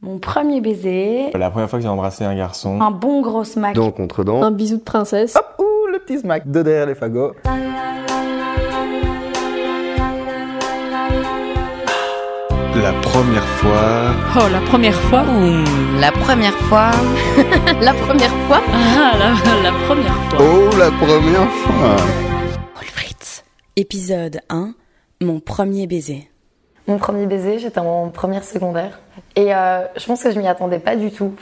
[0.00, 1.30] Mon premier baiser.
[1.34, 2.80] La première fois que j'ai embrassé un garçon.
[2.80, 3.74] Un bon gros smack.
[3.74, 4.42] Dent contre dent.
[4.44, 5.34] Un bisou de princesse.
[5.34, 7.32] Hop, ouh, le petit smack de derrière les fagots.
[12.80, 14.14] La première fois.
[14.36, 15.22] Oh, la première fois.
[15.22, 16.90] Ouh, la première fois.
[17.80, 18.60] la première fois.
[18.72, 20.38] Ah, la, la première fois.
[20.40, 21.96] Oh, la première fois.
[22.76, 23.42] Wolfritz.
[23.74, 24.74] Épisode 1.
[25.22, 26.30] Mon premier baiser.
[26.88, 28.98] Mon premier baiser, j'étais en première secondaire.
[29.36, 31.34] Et euh, je pense que je m'y attendais pas du tout.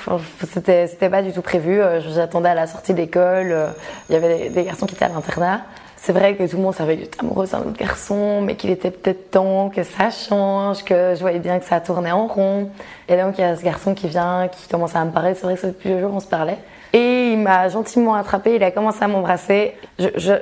[0.52, 1.80] C'était, pas du tout prévu.
[1.80, 3.52] Euh, J'attendais à la sortie d'école.
[3.52, 3.68] Euh,
[4.08, 5.60] Il y avait des, garçons qui étaient à l'internat.
[5.96, 8.70] C'est vrai que tout le monde savait que j'étais amoureuse d'un autre garçon, mais qu'il
[8.70, 12.70] était peut-être temps que ça change, que je voyais bien que ça tournait en rond.
[13.08, 15.34] Et donc il y a ce garçon qui vient, qui commence à me parler.
[15.34, 16.58] C'est vrai que depuis plusieurs jours on se parlait.
[16.92, 19.74] Et il m'a gentiment attrapé, il a commencé à m'embrasser.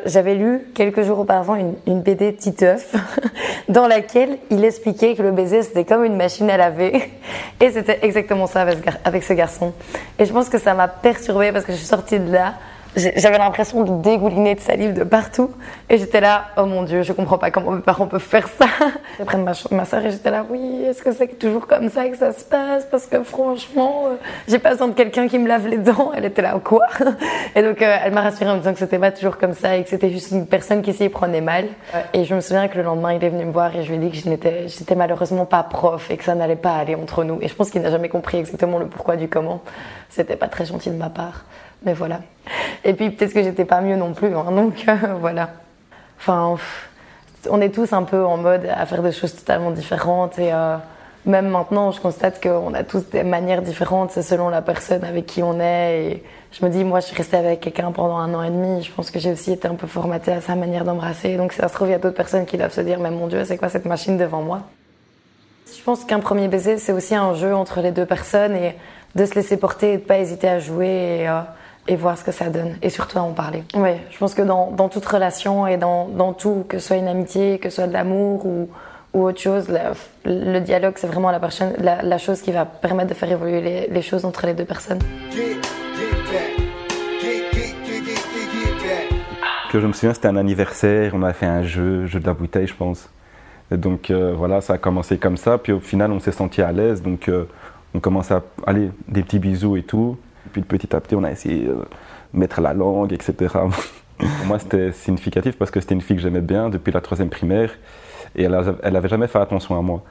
[0.04, 2.94] J'avais lu quelques jours auparavant une, une BD Titeuf
[3.68, 7.10] dans laquelle il expliquait que le baiser c'était comme une machine à laver.
[7.60, 8.66] Et c'était exactement ça
[9.04, 9.72] avec ce garçon.
[10.18, 12.54] Et je pense que ça m'a perturbée parce que je suis sortie de là.
[12.96, 15.50] J'avais l'impression de dégouliner de salive de partout.
[15.90, 18.66] Et j'étais là, oh mon dieu, je comprends pas comment mes parents peuvent faire ça.
[19.20, 22.16] Après ma, ma soeur et j'étais là, oui, est-ce que c'est toujours comme ça que
[22.16, 22.86] ça se passe?
[22.88, 24.14] Parce que franchement, euh,
[24.46, 26.12] j'ai pas besoin de quelqu'un qui me lave les dents.
[26.14, 26.86] Elle était là, quoi?
[27.56, 29.76] Et donc euh, elle m'a rassurée en me disant que c'était pas toujours comme ça
[29.76, 31.66] et que c'était juste une personne qui s'y prenait mal.
[32.12, 33.96] Et je me souviens que le lendemain, il est venu me voir et je lui
[33.96, 36.94] ai dit que je n'étais, j'étais malheureusement pas prof et que ça n'allait pas aller
[36.94, 37.38] entre nous.
[37.40, 39.62] Et je pense qu'il n'a jamais compris exactement le pourquoi du comment.
[40.10, 41.44] C'était pas très gentil de ma part.
[41.84, 42.20] Mais voilà.
[42.84, 44.34] Et puis peut-être que j'étais pas mieux non plus.
[44.34, 45.50] hein, donc euh, voilà.
[46.18, 46.56] Enfin,
[47.50, 50.76] on est tous un peu en mode à faire des choses totalement différentes et euh,
[51.26, 55.42] même maintenant, je constate qu'on a tous des manières différentes, selon la personne avec qui
[55.42, 56.02] on est.
[56.02, 58.82] Et je me dis, moi, je suis restée avec quelqu'un pendant un an et demi.
[58.82, 61.36] Je pense que j'ai aussi été un peu formatée à sa manière d'embrasser.
[61.36, 63.26] Donc, ça se trouve, il y a d'autres personnes qui doivent se dire, mais mon
[63.26, 64.60] Dieu, c'est quoi cette machine devant moi?
[65.74, 68.76] Je pense qu'un premier baiser, c'est aussi un jeu entre les deux personnes et
[69.14, 71.40] de se laisser porter et de pas hésiter à jouer euh,
[71.88, 72.76] et voir ce que ça donne.
[72.82, 73.62] Et surtout à en parler.
[73.74, 76.96] Oui, je pense que dans, dans toute relation et dans, dans tout, que ce soit
[76.96, 78.68] une amitié, que ce soit de l'amour ou,
[79.12, 79.92] ou autre chose, la-
[80.24, 83.60] le dialogue, c'est vraiment la, personne, la, la chose qui va permettre de faire évoluer
[83.60, 85.00] les, les choses entre les deux personnes.
[89.70, 92.34] que je me souviens, c'était un anniversaire, on a fait un jeu, jeu de la
[92.34, 93.08] bouteille, je pense.
[93.72, 96.62] Et donc euh, voilà, ça a commencé comme ça, puis au final, on s'est senti
[96.62, 97.48] à l'aise, donc euh,
[97.94, 100.16] on commence à aller des petits bisous et tout.
[100.54, 101.76] Puis petit à petit, on a essayé de
[102.32, 103.34] mettre la langue, etc.
[104.18, 107.28] Pour moi, c'était significatif parce que c'était une fille que j'aimais bien depuis la troisième
[107.28, 107.70] primaire,
[108.36, 110.02] et elle, a- elle avait jamais fait attention à moi.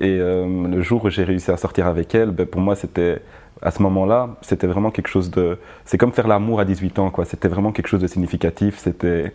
[0.00, 3.20] Et euh, le jour où j'ai réussi à sortir avec elle, ben, pour moi, c'était
[3.60, 5.58] à ce moment-là, c'était vraiment quelque chose de.
[5.84, 7.26] C'est comme faire l'amour à 18 ans, quoi.
[7.26, 8.78] C'était vraiment quelque chose de significatif.
[8.78, 9.34] C'était,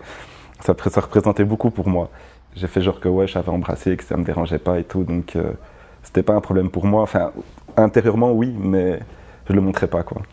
[0.62, 2.10] ça, pré- ça représentait beaucoup pour moi.
[2.56, 5.36] J'ai fait genre que ouais, j'avais embrassé, que ça me dérangeait pas et tout, donc
[5.36, 5.52] euh,
[6.02, 7.04] c'était pas un problème pour moi.
[7.04, 7.32] Enfin,
[7.78, 9.00] intérieurement, oui, mais
[9.48, 10.24] je le montrais pas, quoi.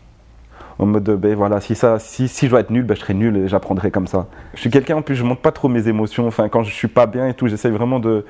[0.77, 3.01] En mode, de, ben voilà, si, ça, si, si je dois être nul, ben, je
[3.01, 4.27] serai nul et j'apprendrai comme ça.
[4.55, 6.27] Je suis quelqu'un, en plus, je montre pas trop mes émotions.
[6.27, 8.25] Enfin, quand je suis pas bien et tout, j'essaye vraiment de,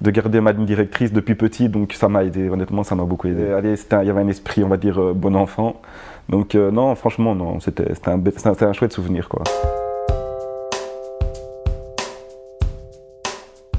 [0.00, 3.28] de garder ma ligne directrice depuis petit, donc ça m'a aidé, honnêtement, ça m'a beaucoup
[3.28, 3.50] aidé.
[3.50, 5.80] Allez, il y avait un esprit, on va dire, euh, bon enfant.
[6.28, 9.42] Donc euh, non, franchement, non, c'était un, un chouette souvenir, quoi.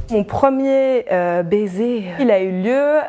[0.09, 2.99] Mon premier euh, baiser, il a eu lieu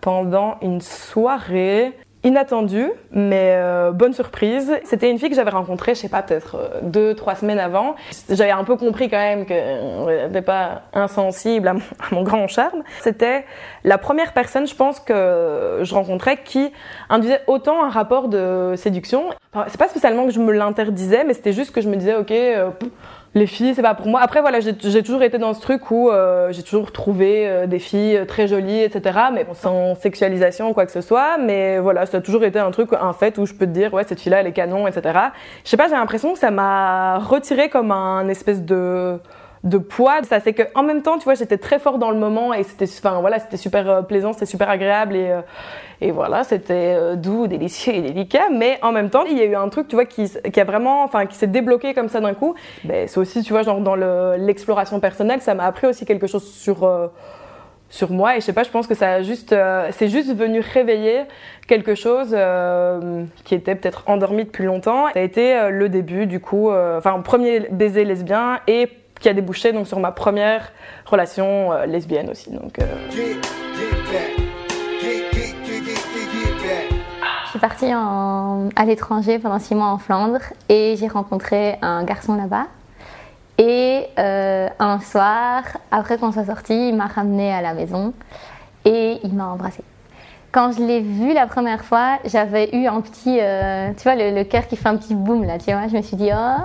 [0.00, 1.92] pendant une soirée
[2.24, 4.76] inattendue, mais euh, bonne surprise.
[4.84, 7.94] C'était une fille que j'avais rencontrée, je sais pas, peut-être euh, deux, trois semaines avant.
[8.28, 11.74] J'avais un peu compris quand même qu'elle n'était pas insensible à
[12.10, 12.82] mon, grand charme.
[13.00, 13.44] C'était
[13.84, 16.72] la première personne, je pense, que je rencontrais qui
[17.08, 19.30] induisait autant un rapport de séduction.
[19.68, 22.30] C'est pas spécialement que je me l'interdisais, mais c'était juste que je me disais, ok,
[22.30, 22.70] euh,
[23.34, 24.20] les filles, c'est pas pour moi.
[24.20, 27.78] Après, voilà, j'ai toujours été dans ce truc où euh, j'ai toujours trouvé euh, des
[27.78, 29.18] filles très jolies, etc.
[29.32, 31.38] Mais bon, sans sexualisation ou quoi que ce soit.
[31.38, 33.92] Mais voilà, ça a toujours été un truc, un fait où je peux te dire,
[33.92, 35.18] ouais, cette fille-là, elle est canon, etc.
[35.64, 39.18] Je sais pas, j'ai l'impression que ça m'a retiré comme un espèce de
[39.64, 40.22] de poids.
[40.22, 42.62] Ça, c'est que en même temps, tu vois, j'étais très fort dans le moment et
[42.62, 45.40] c'était, enfin voilà, c'était super euh, plaisant, c'était super agréable et euh,
[46.00, 48.50] et voilà, c'était euh, doux, délicieux et délicat.
[48.52, 50.64] Mais en même temps, il y a eu un truc, tu vois, qui, qui a
[50.64, 52.54] vraiment, enfin, qui s'est débloqué comme ça d'un coup.
[52.84, 56.26] Ben, c'est aussi, tu vois, genre dans le- l'exploration personnelle, ça m'a appris aussi quelque
[56.28, 56.88] chose sur
[57.90, 59.54] sur moi et je sais pas, je pense que ça a juste,
[59.92, 61.22] c'est juste venu réveiller
[61.66, 62.36] quelque chose
[63.44, 65.06] qui était peut-être endormi depuis longtemps.
[65.14, 68.90] Ça a été le début du coup, enfin, premier baiser lesbien et
[69.20, 70.72] qui a débouché donc sur ma première
[71.06, 72.50] relation euh, lesbienne aussi.
[72.50, 72.84] Donc, euh,
[77.44, 82.34] Je suis partie à l'étranger pendant six mois en Flandre et j'ai rencontré un garçon
[82.34, 82.66] là-bas.
[83.56, 88.12] Et euh, un soir, après qu'on soit sorti, il m'a ramené à la maison
[88.84, 89.82] et il m'a embrassée.
[90.52, 94.30] Quand je l'ai vu la première fois, j'avais eu un petit, euh, tu vois, le,
[94.30, 95.88] le cœur qui fait un petit boom là, tu vois.
[95.88, 96.62] Je me suis dit, oh,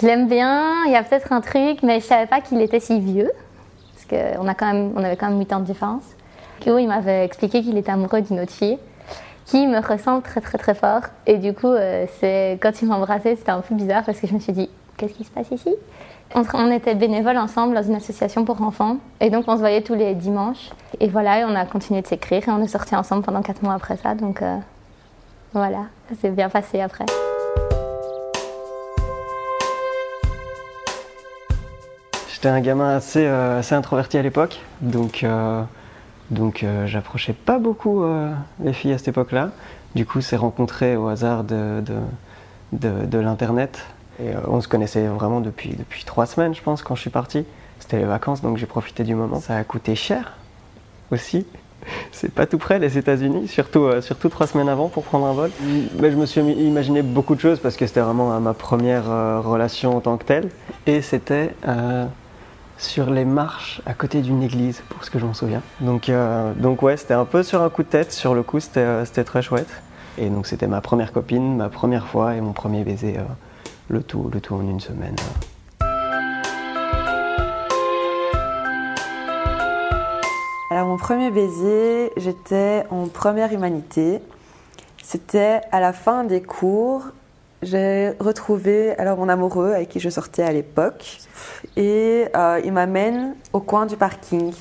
[0.00, 2.80] je l'aime bien, il y a peut-être un truc, mais je savais pas qu'il était
[2.80, 3.30] si vieux.
[3.94, 4.06] Parce
[4.36, 6.04] qu'on avait quand même 8 ans de différence.
[6.62, 8.78] Coup, il m'avait expliqué qu'il était amoureux d'une autre fille
[9.48, 11.02] qui me ressemble très très très fort.
[11.26, 12.06] Et du coup, euh,
[12.60, 15.24] quand il m'embrassait, c'était un peu bizarre parce que je me suis dit, qu'est-ce qui
[15.24, 15.74] se passe ici?
[16.34, 18.98] On, était bénévoles ensemble dans une association pour enfants.
[19.20, 20.70] Et donc, on se voyait tous les dimanches.
[21.00, 23.74] Et voilà, on a continué de s'écrire et on est sortis ensemble pendant 4 mois
[23.74, 24.14] après ça.
[24.14, 24.58] Donc, euh,
[25.54, 27.06] voilà, ça s'est bien passé après.
[32.38, 35.60] J'étais un gamin assez, euh, assez introverti à l'époque, donc, euh,
[36.30, 38.04] donc euh, j'approchais pas beaucoup
[38.62, 39.50] les filles à cette époque-là.
[39.96, 41.82] Du coup, c'est rencontré au hasard de,
[42.70, 43.80] de, de- l'internet.
[44.22, 47.44] Et on se connaissait vraiment depuis, depuis trois semaines, je pense, quand je suis parti.
[47.80, 49.40] C'était les vacances, donc j'ai profité du moment.
[49.40, 50.34] Ça a coûté cher
[51.10, 51.44] aussi.
[52.12, 55.50] C'est pas tout près les États-Unis, surtout, surtout trois semaines avant pour prendre un vol.
[55.98, 59.06] Mais je me suis imaginé beaucoup de choses parce que c'était vraiment ma première
[59.42, 60.50] relation en tant que telle.
[60.86, 61.52] Et c'était
[62.78, 65.62] sur les marches à côté d'une église, pour ce que je m'en souviens.
[65.80, 68.12] Donc, euh, ouais, c'était un peu sur un coup de tête.
[68.12, 69.68] Sur le coup, c'était euh, c'était très chouette.
[70.20, 73.18] Et donc c'était ma première copine, ma première fois et mon premier baiser.
[73.18, 73.22] euh,
[73.88, 75.16] le tout, le tout en une semaine.
[80.70, 84.20] Alors mon premier baiser, j'étais en première humanité.
[85.02, 87.04] C'était à la fin des cours.
[87.60, 91.18] J'ai retrouvé alors mon amoureux avec qui je sortais à l'époque
[91.76, 94.52] et euh, il m'amène au coin du parking.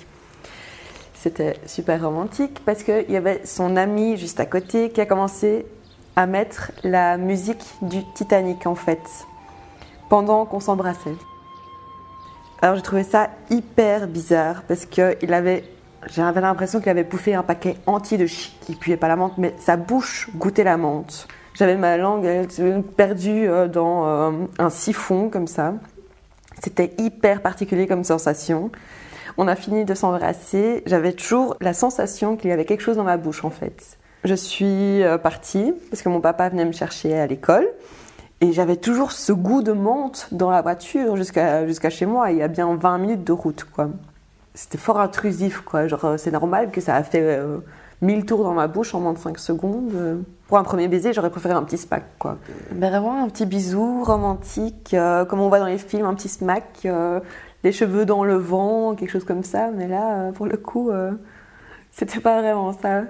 [1.13, 5.67] C'était super romantique parce qu'il y avait son ami juste à côté qui a commencé
[6.15, 9.03] à mettre la musique du Titanic en fait
[10.09, 11.15] pendant qu'on s'embrassait.
[12.63, 15.65] Alors j'ai trouvé ça hyper bizarre parce que il avait,
[16.07, 18.55] j'avais l'impression qu'il avait bouffé un paquet entier de shit.
[18.69, 21.27] Il puait pas la menthe, mais sa bouche goûtait la menthe.
[21.57, 22.27] J'avais ma langue
[22.95, 25.74] perdue euh, dans euh, un siphon comme ça.
[26.62, 28.71] C'était hyper particulier comme sensation.
[29.38, 30.83] On a fini de s'embrasser.
[30.86, 33.98] J'avais toujours la sensation qu'il y avait quelque chose dans ma bouche en fait.
[34.24, 37.68] Je suis euh, partie parce que mon papa venait me chercher à l'école.
[38.39, 42.30] Et j'avais toujours ce goût de menthe dans la voiture jusqu'à jusqu'à chez moi.
[42.30, 43.89] Il y a bien 20 minutes de route, quoi.
[44.54, 45.88] C'était fort intrusif, quoi.
[45.88, 47.57] Genre, c'est normal que ça a fait euh,
[48.01, 50.24] 1000 tours dans ma bouche en moins de 5 secondes.
[50.47, 52.38] Pour un premier baiser, j'aurais préféré un petit smack, quoi.
[52.73, 56.29] Mais vraiment un petit bisou romantique, euh, comme on voit dans les films, un petit
[56.29, 57.19] smack, euh,
[57.65, 59.71] les cheveux dans le vent, quelque chose comme ça.
[59.75, 60.89] Mais là, euh, pour le coup,
[61.91, 63.03] c'était pas vraiment ça.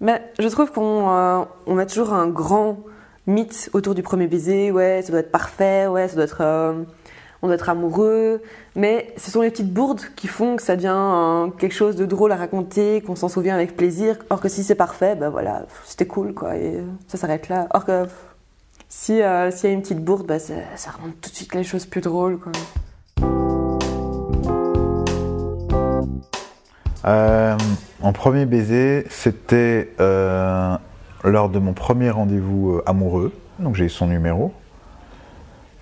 [0.00, 2.78] Mais je trouve qu'on on met toujours un grand
[3.26, 4.72] mythe autour du premier baiser.
[4.72, 5.86] Ouais, ça doit être parfait.
[5.86, 6.42] Ouais, ça doit être,
[7.42, 8.40] on doit être amoureux.
[8.76, 12.06] Mais ce sont les petites bourdes qui font que ça devient euh, quelque chose de
[12.06, 14.16] drôle à raconter, qu'on s'en souvient avec plaisir.
[14.30, 16.56] Or que si c'est parfait, ben voilà, c'était cool quoi.
[16.56, 17.66] Et euh, ça s'arrête là.
[17.74, 18.04] Or que
[18.88, 21.54] si euh, s'il y a une petite bourde, ben, ça, ça rend tout de suite
[21.54, 22.52] les choses plus drôles quoi.
[27.04, 27.56] Euh,
[28.00, 30.76] mon premier baiser, c'était euh,
[31.24, 33.32] lors de mon premier rendez-vous euh, amoureux.
[33.58, 34.52] Donc j'ai eu son numéro.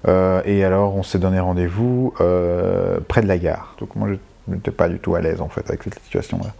[0.08, 3.74] Euh, et alors on s'est donné rendez-vous euh, près de la gare.
[3.78, 4.14] Donc moi je
[4.52, 6.50] n'étais pas du tout à l'aise en fait avec cette situation-là.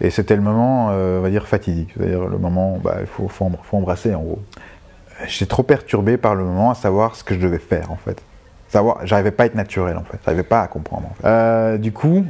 [0.00, 1.90] Et c'était le moment, euh, on va dire, fatidique.
[1.96, 4.42] C'est-à-dire le moment, bah, il faut, faut, em- faut embrasser en gros.
[5.26, 8.20] J'étais trop perturbé par le moment à savoir ce que je devais faire en fait.
[8.68, 11.08] Savoir, j'arrivais pas à être naturel en fait, j'arrivais pas à comprendre.
[11.10, 11.78] En fait.
[11.78, 12.26] Du coup,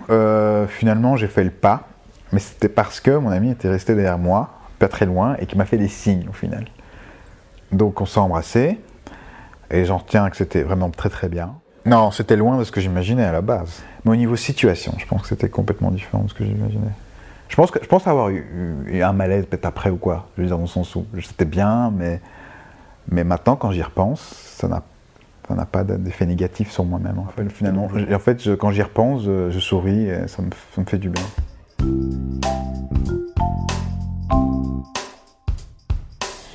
[0.68, 1.88] finalement, j'ai fait le pas,
[2.32, 5.56] mais c'était parce que mon ami était resté derrière moi, pas très loin, et qui
[5.56, 6.66] m'a fait des signes au final.
[7.72, 8.78] Donc on s'est embrassé,
[9.74, 11.54] et j'en retiens que c'était vraiment très très bien.
[11.84, 13.82] Non, c'était loin de ce que j'imaginais à la base.
[14.04, 16.92] Mais au niveau situation, je pense que c'était complètement différent de ce que j'imaginais.
[17.48, 20.28] Je pense, je pense avoir eu, un malaise peut-être après ou quoi.
[20.36, 22.20] Je veux dire, dans le sens c'était bien, mais,
[23.08, 24.82] mais maintenant, quand j'y repense, ça n'a
[25.46, 27.18] ça n'a pas d'effet négatif sur moi-même.
[27.18, 30.80] En fait, finalement, en fait, quand j'y repense, je, je souris et ça me, ça
[30.80, 31.22] me fait du bien.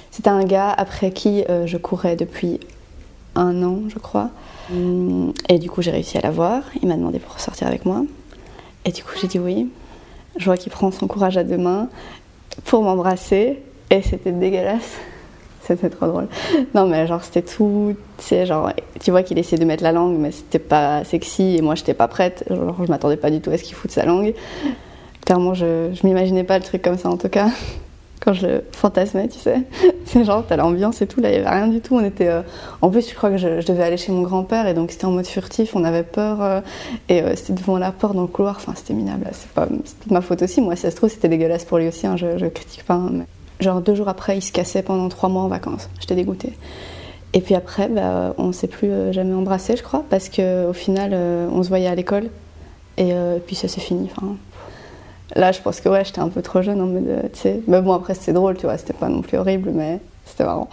[0.09, 2.59] C'était un gars après qui euh, je courais depuis
[3.39, 4.29] un an, je crois.
[5.49, 6.63] Et du coup, j'ai réussi à l'avoir.
[6.81, 8.03] Il m'a demandé pour sortir avec moi.
[8.85, 9.69] Et du coup, j'ai dit oui.
[10.37, 11.89] Je vois qu'il prend son courage à deux mains
[12.65, 13.61] pour m'embrasser.
[13.89, 14.97] Et c'était dégueulasse.
[15.61, 16.27] C'était trop drôle.
[16.73, 17.95] Non, mais genre, c'était tout.
[18.17, 21.57] Tu genre, tu vois qu'il essaie de mettre la langue, mais c'était pas sexy.
[21.57, 22.43] Et moi, j'étais pas prête.
[22.49, 24.33] Genre, je m'attendais pas du tout à ce qu'il foute sa langue.
[25.25, 27.49] Clairement, je, je m'imaginais pas le truc comme ça en tout cas.
[28.19, 29.61] Quand je le fantasmais, tu sais.
[30.05, 31.95] C'est genre, t'as l'ambiance et tout, là, il n'y avait rien du tout.
[31.95, 32.27] On était.
[32.27, 32.41] euh,
[32.81, 35.11] En plus, je crois que je, devais aller chez mon grand-père et donc c'était en
[35.11, 36.41] mode furtif, on avait peur.
[36.41, 36.61] euh,
[37.07, 39.27] Et euh, c'était devant la porte dans le couloir, enfin, c'était minable.
[39.33, 39.67] C'est pas...
[40.09, 40.61] ma faute aussi.
[40.61, 42.95] Moi, si ça se trouve, c'était dégueulasse pour lui aussi, hein, je, je critique pas.
[42.95, 43.11] hein.
[43.59, 45.89] Genre, deux jours après, il se cassait pendant trois mois en vacances.
[45.99, 46.53] J'étais dégoûtée.
[47.33, 51.61] Et puis après, bah, on s'est plus jamais embrassé, je crois, parce qu'au final, on
[51.61, 52.29] se voyait à l'école.
[52.97, 53.13] Et
[53.45, 54.09] puis ça s'est fini.
[55.35, 57.61] Là, je pense que ouais, j'étais un peu trop jeune euh, tu sais.
[57.67, 60.69] Mais bon, après, c'était drôle, tu vois, c'était pas non plus horrible, mais c'était marrant.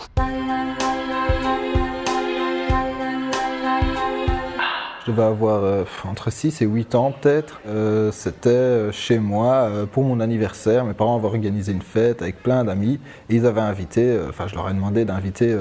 [5.07, 7.61] Je devais avoir euh, entre 6 et 8 ans peut-être.
[7.69, 10.85] Euh, C'était chez moi pour mon anniversaire.
[10.85, 12.99] Mes parents avaient organisé une fête avec plein d'amis
[13.31, 15.57] et ils avaient invité, enfin je leur ai demandé d'inviter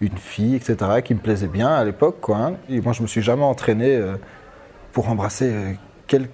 [0.00, 2.24] une fille, etc., qui me plaisait bien à l'époque.
[2.30, 2.54] hein.
[2.70, 4.00] Et moi je me suis jamais entraîné
[4.92, 5.52] pour embrasser
[6.06, 6.28] quel-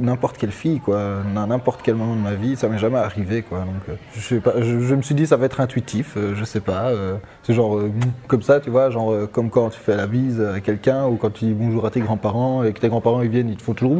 [0.00, 3.42] n'importe quelle fille, quoi, à n'importe quel moment de ma vie, ça m'est jamais arrivé,
[3.42, 3.60] quoi.
[3.60, 6.44] Donc, euh, je, sais pas, je, me suis dit ça va être intuitif, euh, je
[6.44, 6.88] sais pas.
[6.88, 7.80] euh, c'est genre
[8.26, 11.30] comme ça, tu vois, genre comme quand tu fais la bise à quelqu'un ou quand
[11.30, 13.74] tu dis bonjour à tes grands-parents et que tes grands-parents ils viennent, ils te font
[13.74, 13.96] toujours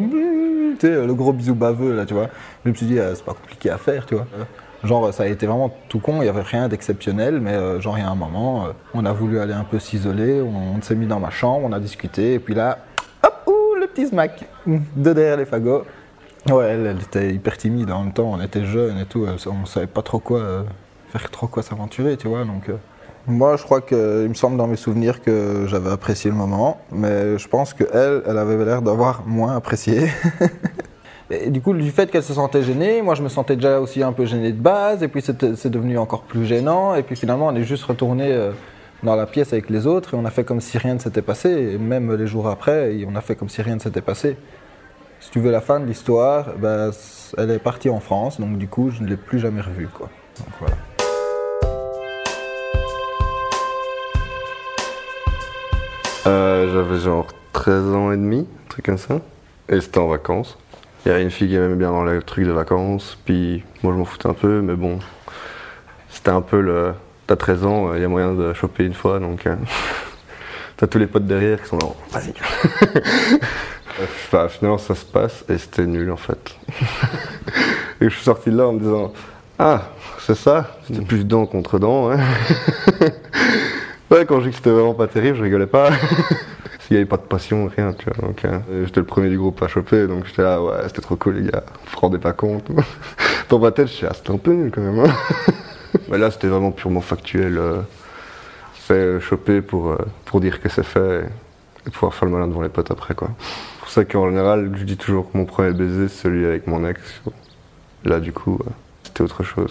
[0.83, 2.29] le gros bisou baveux là, tu vois.
[2.65, 4.27] Je me suis dit euh, c'est pas compliqué à faire, tu vois.
[4.83, 8.03] Genre ça a été vraiment tout con, il y avait rien d'exceptionnel, mais genre il
[8.03, 11.21] y a un moment, on a voulu aller un peu s'isoler, on, s'est mis dans
[11.21, 12.79] ma chambre, on a discuté et puis là
[13.95, 15.85] petit smack de derrière les fagots.
[16.51, 19.67] Ouais, elle, elle était hyper timide en même temps, on était jeunes et tout, on
[19.67, 20.63] savait pas trop quoi euh,
[21.11, 22.45] faire trop quoi s'aventurer, tu vois.
[22.45, 22.77] Donc, euh,
[23.27, 26.81] moi, je crois que il me semble dans mes souvenirs que j'avais apprécié le moment,
[26.91, 30.09] mais je pense que elle, elle avait l'air d'avoir moins apprécié.
[31.31, 34.03] Et du coup, du fait qu'elle se sentait gênée, moi je me sentais déjà aussi
[34.03, 37.47] un peu gêné de base, et puis c'est devenu encore plus gênant, et puis finalement
[37.47, 38.51] on est juste retourné euh,
[39.03, 41.23] dans la pièce avec les autres, et on a fait comme si rien ne s'était
[41.23, 44.37] passé, et même les jours après, on a fait comme si rien ne s'était passé.
[45.21, 46.91] Si tu veux la fin de l'histoire, ben,
[47.37, 49.89] elle est partie en France, donc du coup je ne l'ai plus jamais revue.
[49.89, 50.09] Quoi.
[50.39, 50.77] Donc, voilà.
[56.27, 59.21] Euh, J'avais genre 13 ans et demi, un truc comme ça.
[59.69, 60.59] Et c'était en vacances.
[61.05, 63.19] Il y avait une fille qui aimait bien dans le truc de vacances.
[63.25, 64.99] Puis moi je m'en foutais un peu, mais bon.
[66.09, 66.93] C'était un peu le.
[67.31, 69.47] T'as 13 ans, il y a moyen de choper une fois, donc.
[69.47, 69.55] euh,
[70.77, 72.35] T'as tous les potes derrière qui sont là, vas-y.
[74.01, 76.57] Enfin, finalement ça se passe et c'était nul en fait.
[78.01, 79.13] et je suis sorti de là en me disant,
[79.61, 82.11] ah, c'est ça, c'était plus dents contre dents.
[82.11, 82.19] Hein.
[84.11, 85.91] Ouais, quand je dis que c'était vraiment pas terrible, je rigolais pas.
[86.81, 88.27] S'il n'y avait pas de passion, rien, tu vois.
[88.27, 91.15] Donc, euh, j'étais le premier du groupe à choper, donc j'étais là, ouais, c'était trop
[91.15, 91.63] cool, les gars.
[91.85, 92.67] Vous vous rendez pas compte.
[93.49, 94.99] Dans ma tête, je suis ah, c'était un peu nul quand même.
[94.99, 95.13] hein.
[96.09, 97.59] Mais là, c'était vraiment purement factuel.
[97.59, 97.83] euh,
[98.91, 101.25] c'est euh, choper pour, euh, pour dire que c'est fait
[101.87, 103.15] et, pouvoir faire le malin devant les potes après.
[103.17, 106.67] C'est pour ça qu'en général, je dis toujours que mon premier baiser, c'est celui avec
[106.67, 107.01] mon ex.
[108.05, 108.71] Là, du coup, euh,
[109.05, 109.71] c'était autre chose.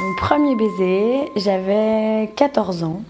[0.00, 3.02] Mon premier baiser, j'avais 14 ans.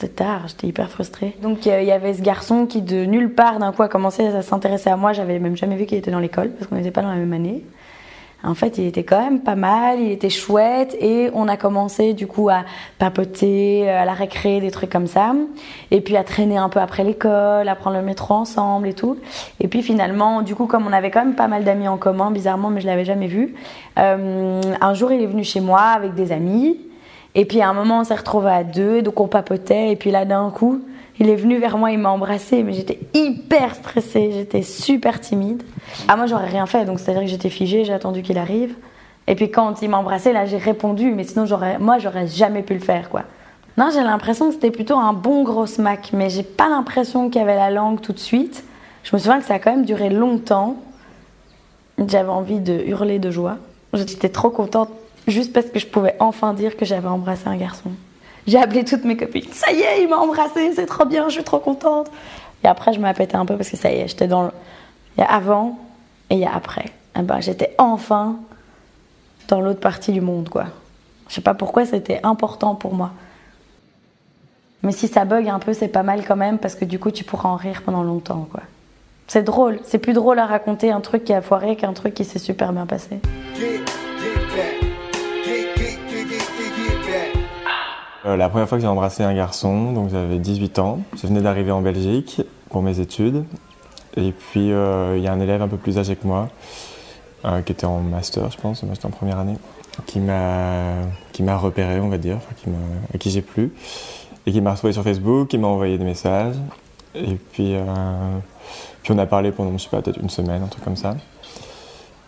[0.00, 1.36] C'était tard, j'étais hyper frustrée.
[1.42, 4.28] Donc euh, il y avait ce garçon qui de nulle part d'un coup a commencé
[4.28, 5.12] à s'intéresser à moi.
[5.12, 7.32] J'avais même jamais vu qu'il était dans l'école parce qu'on n'était pas dans la même
[7.32, 7.64] année.
[8.44, 12.14] En fait, il était quand même pas mal, il était chouette et on a commencé
[12.14, 12.62] du coup à
[13.00, 15.34] papoter, à la récré, des trucs comme ça.
[15.90, 19.16] Et puis à traîner un peu après l'école, à prendre le métro ensemble et tout.
[19.58, 22.30] Et puis finalement, du coup, comme on avait quand même pas mal d'amis en commun,
[22.30, 23.56] bizarrement, mais je l'avais jamais vu,
[23.98, 26.78] euh, un jour il est venu chez moi avec des amis.
[27.34, 29.92] Et puis à un moment, on s'est retrouvés à deux, donc on papotait.
[29.92, 30.80] Et puis là, d'un coup,
[31.20, 35.62] il est venu vers moi, il m'a embrassé, mais j'étais hyper stressée, j'étais super timide.
[36.06, 38.74] Ah, moi, j'aurais rien fait, donc c'est-à-dire que j'étais figée, j'ai attendu qu'il arrive.
[39.26, 41.44] Et puis quand il m'a embrassé, là, j'ai répondu, mais sinon,
[41.80, 43.24] moi, j'aurais jamais pu le faire, quoi.
[43.76, 47.40] Non, j'ai l'impression que c'était plutôt un bon gros smack, mais j'ai pas l'impression qu'il
[47.40, 48.64] avait la langue tout de suite.
[49.04, 50.76] Je me souviens que ça a quand même duré longtemps.
[52.06, 53.58] J'avais envie de hurler de joie.
[53.92, 54.90] J'étais trop contente
[55.30, 57.90] juste parce que je pouvais enfin dire que j'avais embrassé un garçon.
[58.46, 59.52] J'ai appelé toutes mes copines.
[59.52, 62.10] Ça y est, il m'a embrassé, c'est trop bien, je suis trop contente.
[62.64, 64.50] Et après, je m'ai pété un peu parce que ça y est, j'étais dans le.
[65.16, 65.78] Il y a avant
[66.30, 66.86] et il y a après.
[67.18, 68.36] Eh ben, j'étais enfin
[69.48, 70.66] dans l'autre partie du monde, quoi.
[71.28, 73.12] Je sais pas pourquoi c'était important pour moi.
[74.82, 77.10] Mais si ça bug un peu, c'est pas mal quand même parce que du coup,
[77.10, 78.62] tu pourras en rire pendant longtemps, quoi.
[79.26, 79.80] C'est drôle.
[79.84, 82.72] C'est plus drôle à raconter un truc qui a foiré qu'un truc qui s'est super
[82.72, 83.20] bien passé.
[88.26, 91.40] Euh, la première fois que j'ai embrassé un garçon, donc j'avais 18 ans, je venais
[91.40, 93.44] d'arriver en Belgique pour mes études.
[94.16, 96.48] Et puis euh, il y a un élève un peu plus âgé que moi,
[97.44, 99.56] euh, qui était en master, je pense, j'étais en première année,
[100.06, 102.68] qui m'a repéré, on va dire, qui
[103.14, 103.72] à qui j'ai plu,
[104.46, 106.56] et qui m'a retrouvé sur Facebook, qui m'a envoyé des messages.
[107.14, 107.76] Et puis,
[109.02, 111.16] puis on a parlé pendant, je sais pas, peut-être une semaine, un truc comme ça.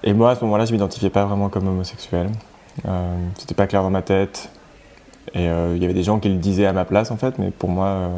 [0.05, 2.31] Et moi, à ce moment-là, je m'identifiais pas vraiment comme homosexuel.
[3.39, 4.51] C'était pas clair dans ma tête.
[5.35, 7.39] Et euh, il y avait des gens qui le disaient à ma place, en fait,
[7.39, 8.09] mais pour moi, euh,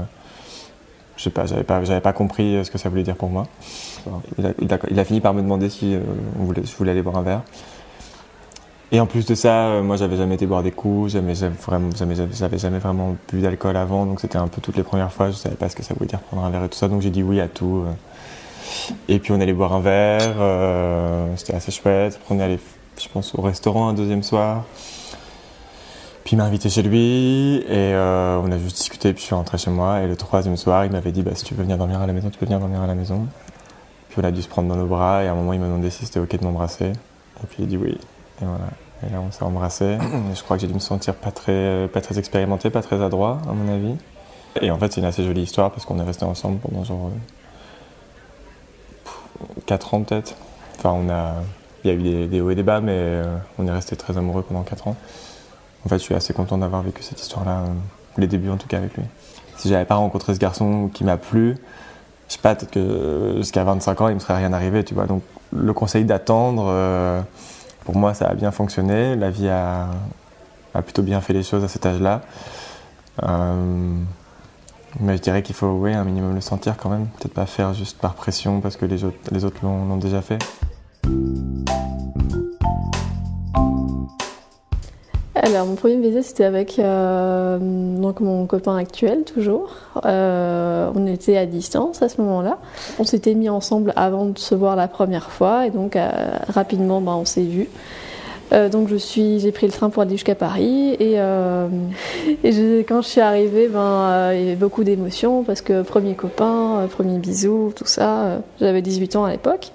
[1.17, 3.47] je sais pas, j'avais pas, j'avais pas compris ce que ça voulait dire pour moi.
[4.39, 6.01] Il a, il a- il a fini par me demander si euh,
[6.41, 7.43] on voulait, je voulais aller boire un verre.
[8.95, 11.55] Et en plus de ça, euh, moi, j'avais jamais été boire des coups, jamais, jamais,
[12.35, 15.37] j'avais- jamais vraiment bu d'alcool avant, donc c'était un peu toutes les premières fois, je
[15.37, 17.11] savais pas ce que ça voulait dire prendre un verre et tout ça, donc j'ai
[17.11, 17.85] dit oui à tout.
[17.87, 17.93] euh.
[19.09, 22.19] Et puis on allait boire un verre, euh, c'était assez chouette.
[22.23, 22.59] Après on est allé,
[23.01, 24.65] je pense, au restaurant un deuxième soir.
[26.33, 29.13] Puis il m'a invité chez lui et euh, on a juste discuté.
[29.13, 30.01] Puis je suis rentré chez moi.
[30.01, 32.15] Et le troisième soir, il m'avait dit bah, si tu veux venir dormir à la
[32.15, 33.27] maison, tu peux venir dormir à la maison.
[34.09, 35.67] Puis on a dû se prendre dans nos bras et à un moment il m'a
[35.67, 36.87] demandé si c'était ok de m'embrasser.
[36.87, 37.99] Et puis il a dit oui.
[38.41, 38.65] Et voilà.
[39.07, 39.85] Et là on s'est embrassé.
[40.33, 43.03] Et je crois que j'ai dû me sentir pas très, pas très expérimenté, pas très
[43.05, 43.97] adroit à mon avis.
[44.63, 47.11] Et en fait c'est une assez jolie histoire parce qu'on est resté ensemble pendant genre
[49.43, 50.35] euh, 4 ans peut-être.
[50.79, 51.35] Enfin on a,
[51.85, 53.97] il y a eu des, des hauts et des bas mais euh, on est resté
[53.97, 54.97] très amoureux pendant 4 ans.
[55.85, 57.67] En fait je suis assez content d'avoir vécu cette histoire-là, euh,
[58.19, 59.05] les débuts en tout cas avec lui.
[59.57, 61.57] Si j'avais pas rencontré ce garçon qui m'a plu,
[62.33, 65.05] je sais pas, peut-être que jusqu'à 25 ans, il me serait rien arrivé, tu vois.
[65.05, 65.23] Donc,
[65.53, 67.21] le conseil d'attendre, euh,
[67.85, 69.17] pour moi, ça a bien fonctionné.
[69.17, 69.89] La vie a,
[70.83, 72.23] plutôt bien fait les choses à cet âge-là.
[73.23, 73.95] Euh,
[75.01, 77.09] mais je dirais qu'il faut, oui, un minimum le sentir quand même.
[77.19, 80.23] Peut-être pas faire juste par pression parce que les autres, les autres l'ont l'ont déjà
[80.23, 80.39] fait.
[85.55, 89.75] Alors, mon premier baiser, c'était avec euh, donc mon copain actuel, toujours.
[90.07, 92.59] Euh, on était à distance à ce moment-là.
[92.99, 96.09] On s'était mis ensemble avant de se voir la première fois, et donc euh,
[96.49, 97.69] rapidement, ben, on s'est vus.
[98.71, 101.15] Donc je suis, j'ai pris le train pour aller jusqu'à Paris et,
[102.87, 107.17] quand je suis arrivée, ben, il y avait beaucoup d'émotions parce que premier copain, premier
[107.17, 108.43] bisou, tout ça.
[108.61, 109.73] J'avais 18 ans à l'époque.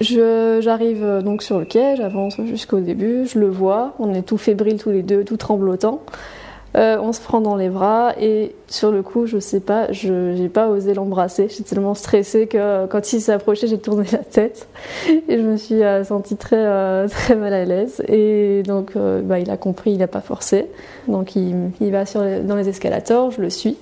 [0.00, 4.36] J'arrive euh, donc sur le quai, j'avance jusqu'au début, je le vois, on est tout
[4.36, 6.02] fébrile tous les deux, tout tremblotant.
[6.76, 10.34] Euh, on se prend dans les bras et sur le coup, je sais pas, je
[10.36, 11.48] j'ai pas osé l'embrasser.
[11.48, 14.68] J'étais tellement stressée que quand il s'est approché, j'ai tourné la tête
[15.28, 18.02] et je me suis euh, sentie très euh, très mal à l'aise.
[18.08, 20.66] Et donc, euh, bah, il a compris, il a pas forcé.
[21.08, 23.78] Donc, il, va sur dans les escalators, je le suis.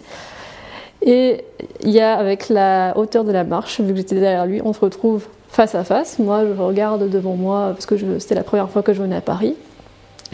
[1.03, 1.44] Et
[1.83, 4.72] il y a avec la hauteur de la marche, vu que j'étais derrière lui, on
[4.72, 6.18] se retrouve face à face.
[6.18, 9.20] Moi, je regarde devant moi parce que c'était la première fois que je venais à
[9.20, 9.54] Paris.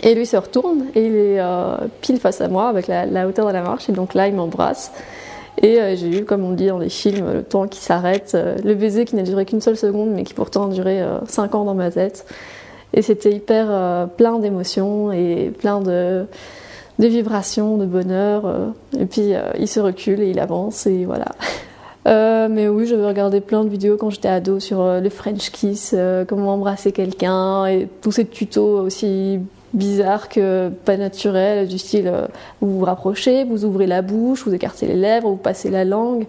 [0.02, 3.46] Et lui se retourne et il est euh, pile face à moi avec la, hauteur
[3.46, 3.88] de la marche.
[3.90, 4.92] Et donc là, il m'embrasse.
[5.60, 8.56] Et euh, j'ai eu, comme on dit dans les films, le temps qui s'arrête, euh,
[8.64, 11.64] le baiser qui n'a duré qu'une seule seconde, mais qui pourtant a duré 5 ans
[11.64, 12.24] dans ma tête.
[12.94, 16.24] Et c'était hyper plein d'émotions et plein de,
[16.98, 18.42] de vibrations, de bonheur.
[18.98, 21.26] et puis il se recule et il avance et voilà.
[22.06, 25.50] Euh, mais oui, j'avais regardé plein de vidéos quand j'étais ado sur euh, le French
[25.50, 29.40] kiss, euh, comment embrasser quelqu'un et tous ces tutos aussi
[29.74, 32.26] bizarres que pas naturels, du style euh,
[32.60, 36.26] vous vous rapprochez, vous ouvrez la bouche, vous écartez les lèvres, vous passez la langue.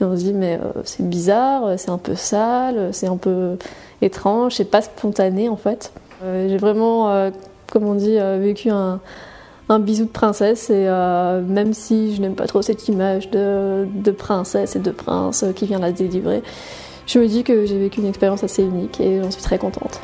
[0.00, 3.56] Et on se dit mais c'est bizarre, c'est un peu sale, c'est un peu
[4.02, 5.92] étrange, c'est pas spontané en fait.
[6.22, 7.30] J'ai vraiment,
[7.70, 8.98] comme on dit, vécu un,
[9.68, 13.86] un bisou de princesse et euh, même si je n'aime pas trop cette image de,
[13.92, 16.42] de princesse et de prince euh, qui vient la délivrer,
[17.06, 20.00] je me dis que j'ai vécu une expérience assez unique et j'en suis très contente.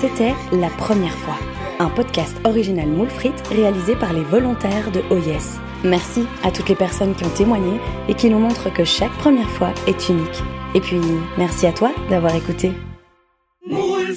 [0.00, 1.36] C'était La Première fois,
[1.78, 5.60] un podcast original Moule Frites réalisé par les volontaires de OYES.
[5.84, 9.48] Merci à toutes les personnes qui ont témoigné et qui nous montrent que chaque première
[9.50, 10.42] fois est unique.
[10.74, 11.00] Et puis,
[11.36, 12.72] merci à toi d'avoir écouté.
[13.66, 14.14] Moule